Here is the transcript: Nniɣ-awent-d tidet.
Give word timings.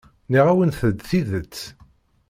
Nniɣ-awent-d 0.27 0.99
tidet. 1.09 1.57